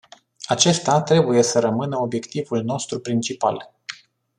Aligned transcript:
Acesta 0.45 1.01
trebuie 1.01 1.41
să 1.41 1.59
rămână 1.59 1.97
obiectivul 1.99 2.63
nostru 2.63 2.99
principal. 2.99 3.73